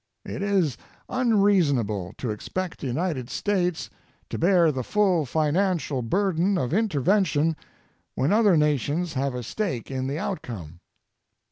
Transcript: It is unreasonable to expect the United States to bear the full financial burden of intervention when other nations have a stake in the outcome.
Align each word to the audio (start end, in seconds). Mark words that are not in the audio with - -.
It 0.25 0.41
is 0.41 0.79
unreasonable 1.09 2.15
to 2.17 2.31
expect 2.31 2.79
the 2.79 2.87
United 2.87 3.29
States 3.29 3.87
to 4.31 4.39
bear 4.39 4.71
the 4.71 4.83
full 4.83 5.27
financial 5.27 6.01
burden 6.01 6.57
of 6.57 6.73
intervention 6.73 7.55
when 8.15 8.33
other 8.33 8.57
nations 8.57 9.13
have 9.13 9.35
a 9.35 9.43
stake 9.43 9.91
in 9.91 10.07
the 10.07 10.17
outcome. 10.17 10.79